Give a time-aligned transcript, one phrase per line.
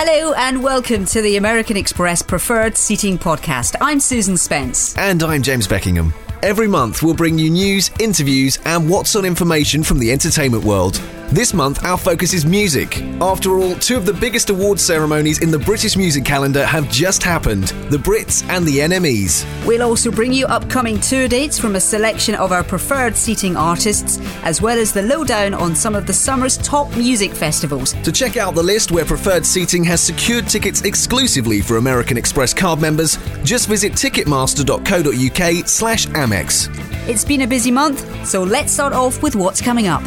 [0.00, 3.74] Hello and welcome to the American Express Preferred Seating Podcast.
[3.80, 4.96] I'm Susan Spence.
[4.96, 6.14] And I'm James Beckingham.
[6.40, 11.02] Every month, we'll bring you news, interviews, and what's on information from the entertainment world.
[11.30, 13.02] This month, our focus is music.
[13.20, 17.22] After all, two of the biggest award ceremonies in the British music calendar have just
[17.22, 19.44] happened the Brits and the NMEs.
[19.66, 24.18] We'll also bring you upcoming tour dates from a selection of our preferred seating artists,
[24.42, 27.92] as well as the lowdown on some of the summer's top music festivals.
[28.04, 32.54] To check out the list where preferred seating has secured tickets exclusively for American Express
[32.54, 37.06] card members, just visit ticketmaster.co.uk slash Amex.
[37.06, 40.02] It's been a busy month, so let's start off with what's coming up.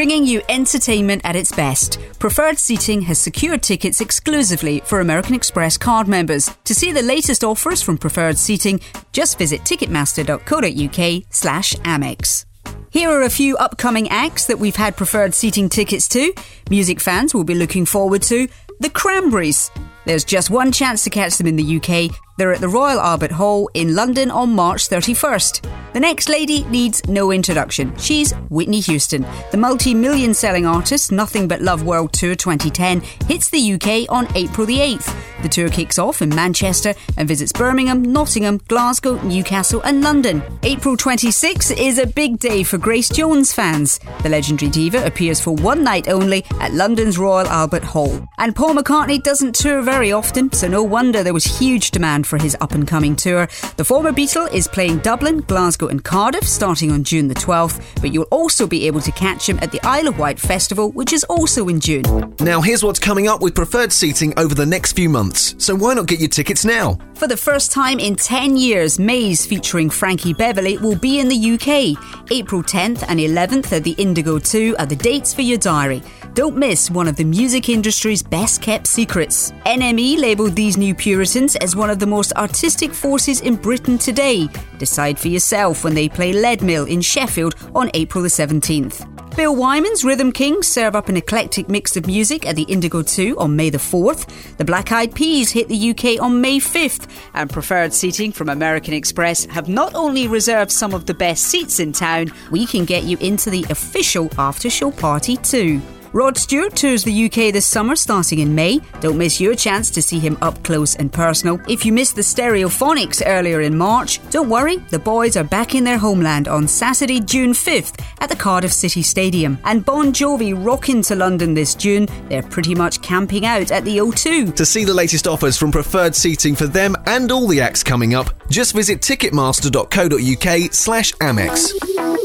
[0.00, 1.98] Bringing you entertainment at its best.
[2.18, 6.50] Preferred Seating has secured tickets exclusively for American Express card members.
[6.64, 8.80] To see the latest offers from Preferred Seating,
[9.12, 12.46] just visit ticketmaster.co.uk slash Amex.
[12.88, 16.32] Here are a few upcoming acts that we've had preferred seating tickets to.
[16.70, 18.48] Music fans will be looking forward to
[18.78, 19.70] The Cranberries.
[20.06, 22.10] There's just one chance to catch them in the UK.
[22.40, 25.92] They're at the Royal Albert Hall in London on March 31st.
[25.92, 27.94] The next lady needs no introduction.
[27.98, 29.26] She's Whitney Houston.
[29.50, 34.26] The multi million selling artist Nothing But Love World Tour 2010 hits the UK on
[34.34, 35.14] April the 8th.
[35.42, 40.42] The tour kicks off in Manchester and visits Birmingham, Nottingham, Glasgow, Newcastle, and London.
[40.62, 43.98] April 26 is a big day for Grace Jones fans.
[44.22, 48.26] The legendary diva appears for one night only at London's Royal Albert Hall.
[48.38, 52.38] And Paul McCartney doesn't tour very often, so no wonder there was huge demand for
[52.38, 53.48] his up and coming tour.
[53.76, 58.14] The former Beatle is playing Dublin, Glasgow, and Cardiff starting on June the 12th, but
[58.14, 61.24] you'll also be able to catch him at the Isle of Wight Festival, which is
[61.24, 62.34] also in June.
[62.40, 65.92] Now, here's what's coming up with preferred seating over the next few months, so why
[65.94, 66.96] not get your tickets now?
[67.14, 71.52] For the first time in 10 years, Maze featuring Frankie Beverly will be in the
[71.52, 72.30] UK.
[72.30, 76.02] April 10th and 11th at the Indigo 2 are the dates for your diary.
[76.32, 79.50] Don't miss one of the music industry's best kept secrets.
[79.66, 84.48] NME labelled these new Puritans as one of the most artistic forces in Britain today.
[84.78, 89.06] Decide for yourself when they play Leadmill in Sheffield on April the 17th.
[89.36, 93.38] Bill Wyman's Rhythm Kings serve up an eclectic mix of music at the Indigo 2
[93.38, 94.56] on May the 4th.
[94.56, 97.08] The Black Eyed Peas hit the UK on May 5th.
[97.32, 101.78] And preferred seating from American Express have not only reserved some of the best seats
[101.78, 105.80] in town, we can get you into the official after show party too.
[106.12, 108.80] Rod Stewart tours the UK this summer starting in May.
[109.00, 111.60] Don't miss your chance to see him up close and personal.
[111.68, 115.84] If you missed the Stereophonics earlier in March, don't worry, the boys are back in
[115.84, 119.56] their homeland on Saturday, June 5th at the Cardiff City Stadium.
[119.64, 122.08] And Bon Jovi rock into London this June.
[122.28, 124.56] They're pretty much camping out at the O2.
[124.56, 128.14] To see the latest offers from preferred seating for them and all the acts coming
[128.14, 132.19] up, just visit ticketmaster.co.uk slash Amex.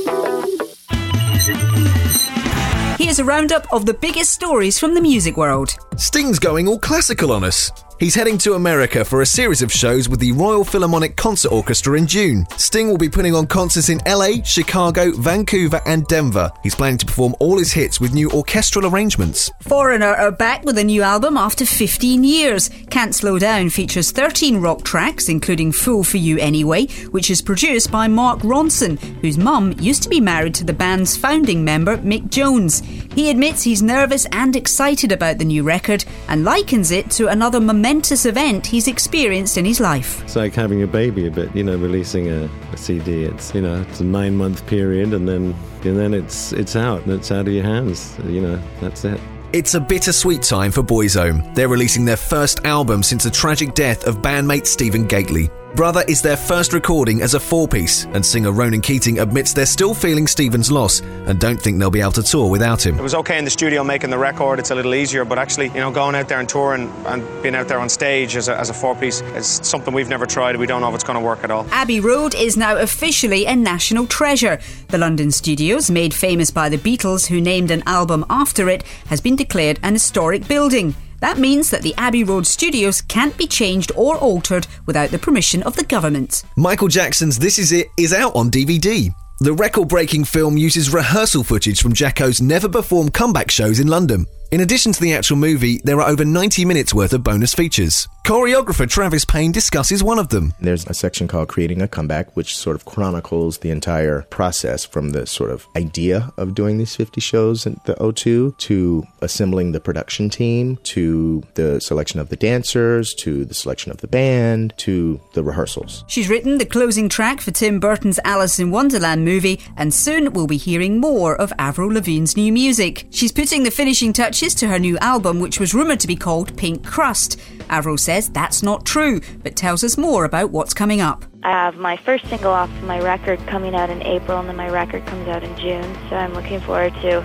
[3.15, 5.73] Here's a roundup of the biggest stories from the music world.
[5.95, 7.71] Sting's going all classical on us.
[7.97, 11.97] He's heading to America for a series of shows with the Royal Philharmonic Concert Orchestra
[11.97, 12.45] in June.
[12.57, 16.51] Sting will be putting on concerts in LA, Chicago, Vancouver, and Denver.
[16.61, 19.50] He's planning to perform all his hits with new orchestral arrangements.
[19.61, 22.69] Foreigner are back with a new album after 15 years.
[22.89, 27.94] Can't Slow Down features 13 rock tracks, including Fool for You Anyway, which is produced
[27.94, 32.29] by Mark Ronson, whose mum used to be married to the band's founding member, Mick
[32.29, 32.81] Jones.
[33.16, 37.61] He admits he's nervous and excited about the new record and likens it to another
[37.61, 37.84] momentous
[38.25, 40.23] event he's experienced in his life.
[40.23, 43.23] It's like having a baby a bit, you know, releasing a, a CD.
[43.23, 47.03] It's you know, it's a nine month period and then and then it's it's out
[47.03, 48.18] and it's out of your hands.
[48.25, 49.19] You know, that's it.
[49.53, 51.53] It's a bittersweet time for Boyzone.
[51.56, 55.50] They're releasing their first album since the tragic death of bandmate Stephen Gately.
[55.75, 59.65] Brother is their first recording as a four piece, and singer Ronan Keating admits they're
[59.65, 62.97] still feeling Stephen's loss and don't think they'll be able to tour without him.
[62.97, 65.67] It was okay in the studio making the record, it's a little easier, but actually,
[65.67, 68.57] you know, going out there and touring and being out there on stage as a,
[68.57, 70.55] as a four piece is something we've never tried.
[70.55, 71.67] We don't know if it's going to work at all.
[71.71, 74.61] Abbey Road is now officially a national treasure.
[74.87, 79.19] The London studios, made famous by the Beatles, who named an album after it, has
[79.19, 80.95] been declared an historic building.
[81.25, 85.63] That means that the Abbey Road studios can't be changed or altered without the permission
[85.63, 86.43] of the government.
[86.55, 89.09] Michael Jackson's This Is It is out on DVD.
[89.39, 94.27] The record breaking film uses rehearsal footage from Jacko's never performed comeback shows in London.
[94.51, 98.07] In addition to the actual movie, there are over 90 minutes worth of bonus features.
[98.25, 100.51] Choreographer Travis Payne discusses one of them.
[100.59, 105.11] There's a section called Creating a Comeback, which sort of chronicles the entire process from
[105.11, 109.79] the sort of idea of doing these 50 shows at the O2 to assembling the
[109.79, 115.21] production team to the selection of the dancers to the selection of the band to
[115.33, 116.03] the rehearsals.
[116.07, 120.47] She's written the closing track for Tim Burton's Alice in Wonderland movie, and soon we'll
[120.47, 123.05] be hearing more of Avril Lavigne's new music.
[123.11, 126.58] She's putting the finishing touches to her new album, which was rumoured to be called
[126.58, 127.40] Pink Crust.
[127.70, 131.23] Avril says that's not true, but tells us more about what's coming up.
[131.43, 134.70] I have my first single off my record coming out in April, and then my
[134.70, 135.96] record comes out in June.
[136.09, 137.23] So I'm looking forward to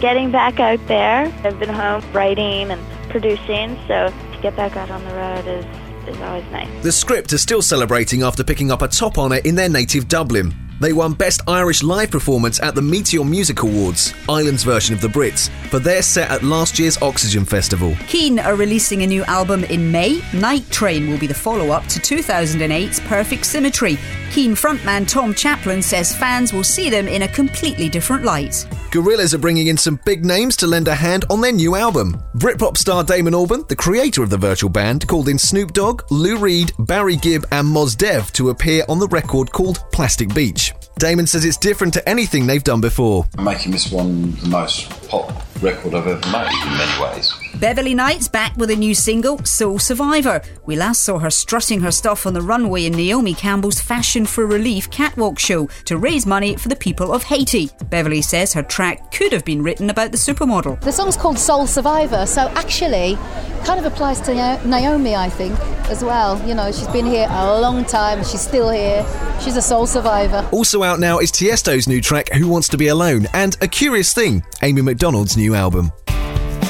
[0.00, 1.32] getting back out there.
[1.44, 5.64] I've been home writing and producing, so to get back out on the road is
[6.06, 6.68] is always nice.
[6.82, 10.54] The script is still celebrating after picking up a top honour in their native Dublin.
[10.80, 15.08] They won Best Irish Live Performance at the Meteor Music Awards, Ireland's version of the
[15.08, 17.94] Brits, for their set at last year's Oxegen Festival.
[18.08, 20.20] Keane are releasing a new album in May.
[20.32, 23.96] Night Train will be the follow up to 2008's Perfect Symmetry.
[24.32, 28.66] Keane frontman Tom Chaplin says fans will see them in a completely different light.
[28.94, 32.22] Gorillaz are bringing in some big names to lend a hand on their new album.
[32.36, 36.38] Britpop star Damon Albarn, the creator of the virtual band, called in Snoop Dogg, Lou
[36.38, 40.72] Reed, Barry Gibb, and Mos Def to appear on the record called Plastic Beach.
[41.00, 43.26] Damon says it's different to anything they've done before.
[43.36, 47.34] I'm making this one the most pop record I've ever made in many ways.
[47.58, 50.42] Beverley Knight's back with a new single, Soul Survivor.
[50.66, 54.44] We last saw her strutting her stuff on the runway in Naomi Campbell's Fashion for
[54.44, 57.70] Relief catwalk show to raise money for the people of Haiti.
[57.88, 60.80] Beverly says her track could have been written about the supermodel.
[60.82, 63.16] The song's called Soul Survivor, so actually
[63.64, 64.34] kind of applies to
[64.66, 65.58] Naomi, I think,
[65.88, 66.46] as well.
[66.46, 69.06] You know, she's been here a long time, and she's still here.
[69.40, 70.46] She's a soul survivor.
[70.52, 74.12] Also out now is Tiesto's new track, Who Wants to Be Alone, and a curious
[74.12, 75.92] thing, Amy Macdonald's new album.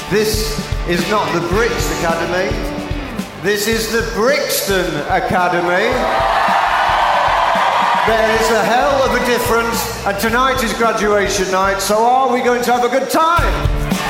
[0.09, 2.49] This is not the Brits Academy.
[3.41, 5.89] This is the Brixton Academy.
[8.07, 12.41] There is a hell of a difference, and tonight is graduation night, so are we
[12.41, 13.51] going to have a good time?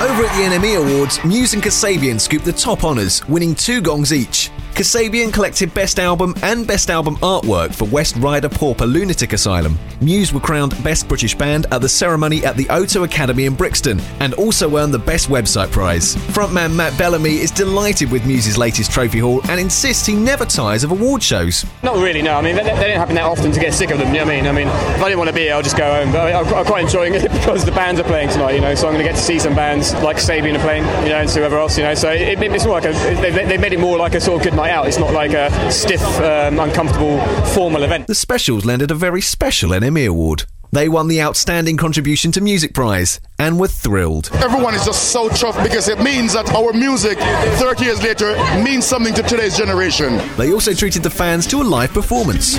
[0.01, 4.11] Over at the NME Awards, Muse and Kasabian scooped the top honours, winning two gongs
[4.11, 4.51] each.
[4.75, 9.79] Kasabian collected Best Album and Best Album Artwork for West Ryder Pauper Lunatic Asylum.
[10.01, 14.01] Muse were crowned Best British Band at the ceremony at the O2 Academy in Brixton
[14.19, 16.17] and also earned the Best Website Prize.
[16.35, 20.83] Frontman Matt Bellamy is delighted with Muse's latest trophy haul and insists he never tires
[20.83, 21.65] of award shows.
[21.81, 22.35] Not really, no.
[22.35, 24.25] I mean, they, they don't happen that often to get sick of them, you know
[24.25, 24.47] what I mean?
[24.47, 26.11] I mean, if I didn't want to be here, I'll just go home.
[26.11, 28.87] But I, am quite enjoying it because the bands are playing tonight, you know, so
[28.87, 31.29] I'm going to get to see some bands like Sabian are playing, you know, and
[31.29, 32.91] whoever else, you know, so it, it's more like a,
[33.21, 34.87] they, they made it more like a sort of good night out.
[34.87, 37.19] It's not like a stiff, um, uncomfortable,
[37.53, 38.07] formal event.
[38.07, 40.45] The specials landed a very special NME award.
[40.71, 44.29] They won the Outstanding Contribution to Music Prize and were thrilled.
[44.33, 48.85] Everyone is just so chuffed because it means that our music, 30 years later, means
[48.85, 50.19] something to today's generation.
[50.35, 52.57] They also treated the fans to a live performance.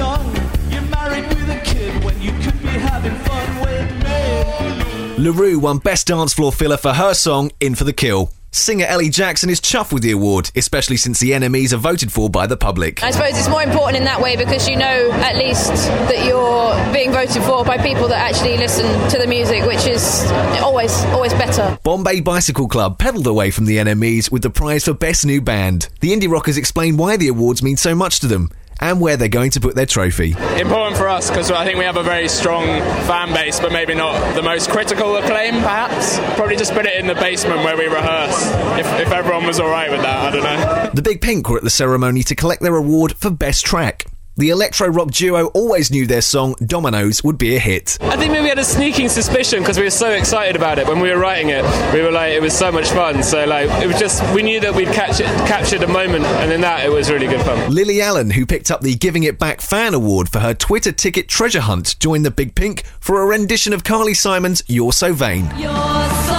[5.19, 8.31] La Roux won Best Dance Floor Filler for her song In for the Kill.
[8.57, 12.31] Singer Elly Jackson is chuffed with the award, especially since the NMEs are voted for
[12.31, 13.03] by the public.
[13.03, 16.75] I suppose it's more important in that way because you know at least that you're
[16.93, 20.25] being voted for by people that actually listen to the music, which is
[20.63, 21.79] always always better.
[21.85, 25.89] Bombay Bicycle Club pedalled away from the NMEs with the prize for Best New Band.
[26.01, 28.51] The indie rockers explain why the awards mean so much to them
[28.81, 30.33] and where they're going to put their trophy.
[30.61, 32.65] Important for us because I think we have a very strong
[33.07, 36.19] fan base, but maybe not the most critical acclaim, perhaps.
[36.37, 38.47] Probably just put it in the basement where we rehearse.
[38.79, 40.91] If, if everyone was all right with that, I don't know.
[40.95, 44.05] The Big Pink were at the ceremony to collect their award for Best Track.
[44.39, 47.97] The electro rock duo always knew their song Dominoes would be a hit.
[48.03, 50.87] I think maybe we had a sneaking suspicion because we were so excited about it
[50.87, 51.65] when we were writing it.
[51.95, 53.23] We were like, it was so much fun.
[53.23, 56.53] So like, it was just we knew that we'd catch it, captured a moment, and
[56.53, 57.73] in that it was really good fun.
[57.73, 61.29] Lily Allen, who picked up the Giving It Back Fan Award for her Twitter ticket
[61.29, 65.49] treasure hunt, joined the Big Pink for a rendition of Carly Simon's "You're So Vain."
[65.57, 66.36] You're so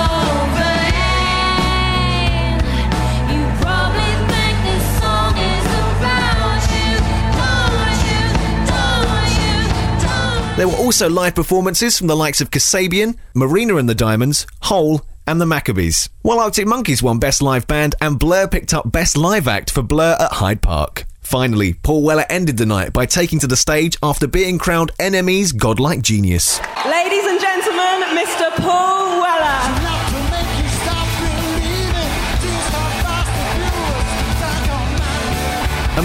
[10.57, 15.03] There were also live performances from the likes of Kasabian, Marina and the Diamonds, Hole,
[15.27, 16.09] and the Maccabees.
[16.23, 19.83] While Arctic Monkeys won Best Live Band and Blur picked up Best Live Act for
[19.83, 21.05] Blur at Hyde Park.
[21.21, 25.51] Finally, Paul Weller ended the night by taking to the stage after being crowned NME's
[25.51, 26.59] Godlike Genius.
[26.87, 27.96] Ladies and gentlemen,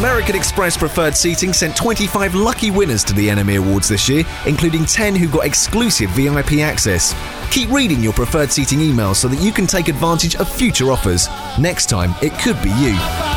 [0.03, 4.85] American Express Preferred Seating sent 25 lucky winners to the NME Awards this year, including
[4.85, 7.15] 10 who got exclusive VIP access.
[7.53, 11.29] Keep reading your preferred seating emails so that you can take advantage of future offers.
[11.57, 13.32] Next time, it could be you.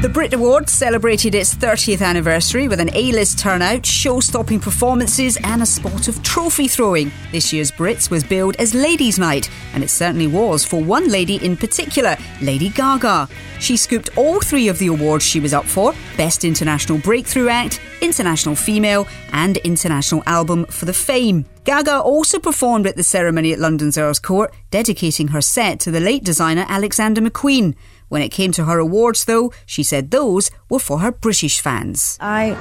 [0.00, 5.66] The Brit Awards celebrated its 30th anniversary with an A-list turnout, show-stopping performances and a
[5.66, 7.10] spot of trophy throwing.
[7.32, 11.44] This year's Brits was billed as Ladies' Night, and it certainly was for one lady
[11.44, 13.28] in particular, Lady Gaga.
[13.58, 17.80] She scooped all three of the awards she was up for, Best International Breakthrough Act,
[18.00, 21.44] International Female and International Album for the Fame.
[21.64, 25.98] Gaga also performed at the ceremony at London's Earl's Court, dedicating her set to the
[25.98, 27.74] late designer Alexander McQueen.
[28.08, 32.16] When it came to her awards, though, she said those were for her British fans.
[32.20, 32.56] I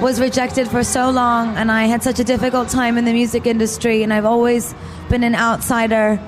[0.00, 3.46] was rejected for so long, and I had such a difficult time in the music
[3.46, 4.74] industry, and I've always
[5.10, 6.20] been an outsider.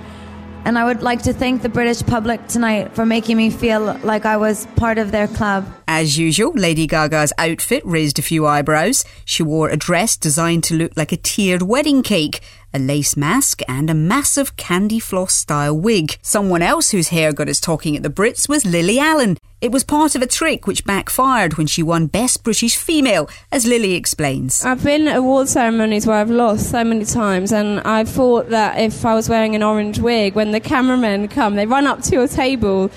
[0.62, 4.26] And I would like to thank the British public tonight for making me feel like
[4.26, 5.66] I was part of their club.
[5.88, 9.04] As usual, Lady Gaga's outfit raised a few eyebrows.
[9.24, 12.40] She wore a dress designed to look like a tiered wedding cake,
[12.72, 16.18] a lace mask, and a massive candy floss style wig.
[16.22, 19.36] Someone else whose hair got us talking at the Brits was Lily Allen.
[19.60, 23.66] It was part of a trick which backfired when she won Best British Female, as
[23.66, 24.64] Lily explains.
[24.64, 28.78] I've been at award ceremonies where I've lost so many times, and I thought that
[28.78, 32.12] if I was wearing an orange wig, when the cameramen come, they run up to
[32.12, 32.90] your table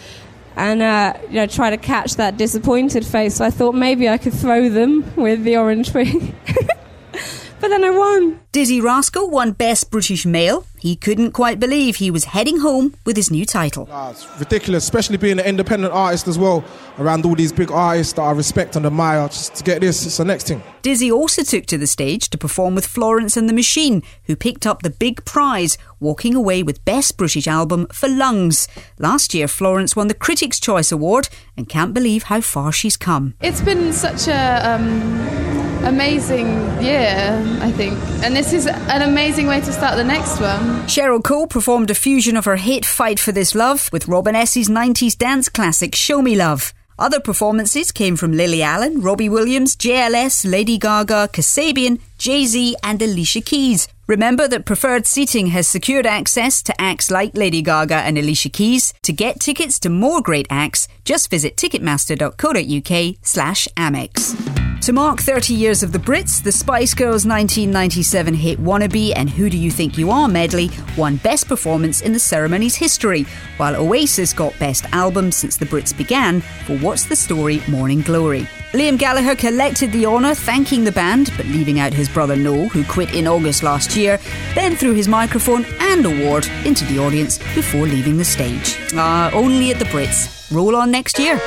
[0.56, 3.36] and uh, you know try to catch that disappointed face.
[3.36, 6.34] So I thought maybe I could throw them with the orange wig.
[7.64, 8.42] but then I won.
[8.52, 10.66] Dizzee Rascal won Best British Male.
[10.80, 13.88] He couldn't quite believe he was heading home with his new title.
[13.90, 16.66] Ah, it's ridiculous, especially being an independent artist as well,
[17.00, 19.30] around all these big artists that I respect and admire.
[19.30, 20.62] Just to get this, it's the next thing.
[20.82, 24.68] Dizzee also took to the stage to perform with Florence and the Machine, who picked
[24.68, 28.68] up the big prize, walking away with Best British Album for Lungs.
[29.00, 33.36] Last year, Florence won the Critics' Choice Award and can't believe how far she's come.
[33.40, 36.48] It's been such a um, amazing
[36.82, 40.84] year, I think, and this is an amazing way to start the next one.
[40.88, 44.70] Cheryl Cole performed a fusion of her hit Fight for This Love with Robin S.'s
[44.70, 46.74] 90s dance classic Show Me Love.
[47.00, 53.02] Other performances came from Lily Allen, Robbie Williams, JLS, Lady Gaga, Kasabian, Jay Z, and
[53.02, 53.88] Alicia Keys.
[54.06, 58.94] Remember that Preferred Seating has secured access to acts like Lady Gaga and Alicia Keys.
[59.04, 64.73] To get tickets to more great acts, just visit ticketmaster.co.uk slash Amex.
[64.84, 69.50] To mark 30 years of the Brits, the Spice Girls' 1997 hit Wannabe and Who
[69.50, 73.26] Do You Think You Are medley won Best Performance in the ceremony's history,
[73.56, 78.42] while Oasis got Best Album since the Brits began for What's the Story Morning Glory.
[78.74, 82.84] Liam Gallagher collected the honour, thanking the band, but leaving out his brother Noel, who
[82.84, 84.20] quit in August last year,
[84.54, 88.76] then threw his microphone and award into the audience before leaving the stage.
[88.96, 90.54] Ah, only at the Brits.
[90.54, 91.40] Roll on next year.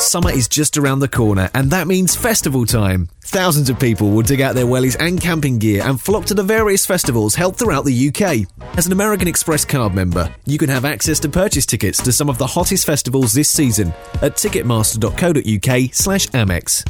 [0.00, 3.10] Summer is just around the corner, and that means festival time.
[3.30, 6.42] Thousands of people will dig out their wellies and camping gear and flock to the
[6.42, 8.48] various festivals held throughout the UK.
[8.76, 12.28] As an American Express card member, you can have access to purchase tickets to some
[12.28, 16.82] of the hottest festivals this season at ticketmaster.co.uk slash Amex.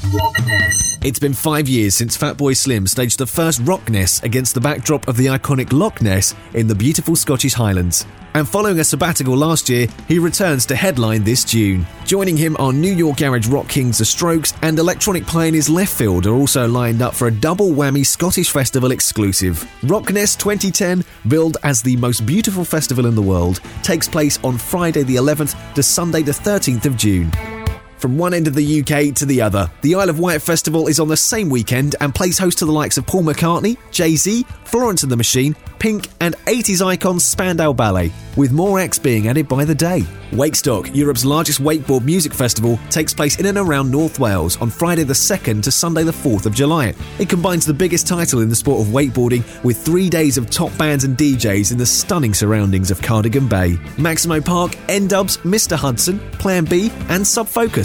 [1.05, 5.19] It's been five years since Fatboy Slim staged the first Rockness against the backdrop of
[5.19, 8.07] the iconic Loch Ness in the beautiful Scottish Highlands.
[8.35, 11.85] And following a sabbatical last year, he returns to headline this June.
[12.05, 16.37] Joining him are New York garage rock kings The Strokes and electronic pioneers Leftfield are
[16.37, 19.69] also lined up for a double whammy Scottish Festival exclusive.
[19.83, 25.03] Rockness 2010, billed as the most beautiful festival in the world, takes place on Friday
[25.03, 27.60] the 11th to Sunday the 13th of June.
[28.00, 30.99] From one end of the UK to the other, the Isle of Wight Festival is
[30.99, 34.47] on the same weekend and plays host to the likes of Paul McCartney, Jay Z,
[34.64, 39.49] Florence and the Machine, Pink, and 80s icon Spandau Ballet, with more acts being added
[39.49, 40.07] by the day.
[40.33, 45.02] Wakestock, Europe's largest wakeboard music festival, takes place in and around North Wales on Friday
[45.02, 46.95] the 2nd to Sunday the 4th of July.
[47.19, 50.76] It combines the biggest title in the sport of wakeboarding with three days of top
[50.78, 53.76] bands and DJs in the stunning surroundings of Cardigan Bay.
[53.99, 55.76] Maximo Park, N-Dubz, Mr.
[55.76, 57.26] Hudson, Plan B, and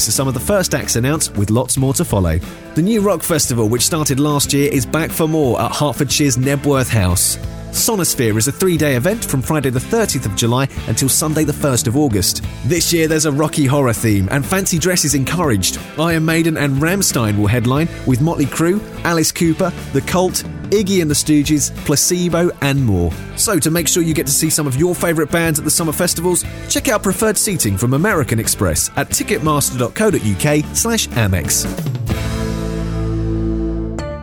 [0.07, 2.37] Are some of the first acts announced, with lots more to follow.
[2.75, 6.89] The new rock festival, which started last year, is back for more at Hertfordshire's Knebworth
[6.89, 7.37] House.
[7.75, 11.51] Sonisphere is a three day event from Friday the 30th of July until Sunday the
[11.51, 12.41] 1st of August.
[12.63, 15.77] This year there's a Rocky Horror theme and fancy dress is encouraged.
[15.99, 21.11] Iron Maiden and Rammstein will headline with Motley Crue, Alice Cooper, The Cult, Iggy and
[21.11, 23.11] the Stooges, Placebo, and more.
[23.35, 25.71] So, to make sure you get to see some of your favourite bands at the
[25.71, 32.34] summer festivals, check out preferred seating from American Express at ticketmaster.co.uk slash Amex.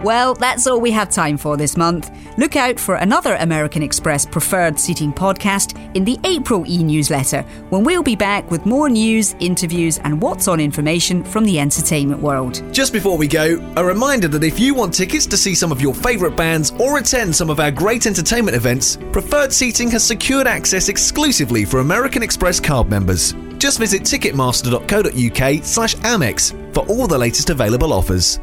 [0.03, 2.11] Well, that's all we have time for this month.
[2.37, 7.85] Look out for another American Express preferred seating podcast in the April e newsletter when
[7.85, 12.65] we'll be back with more news, interviews, and what's on information from the entertainment world.
[12.73, 15.81] Just before we go, a reminder that if you want tickets to see some of
[15.81, 20.49] your favourite bands or attend some of our great entertainment events, Preferred Seating has secured
[20.49, 23.35] access exclusively for American Express card members.
[23.59, 28.41] Just visit ticketmaster.co.uk slash Amex for all the latest available offers.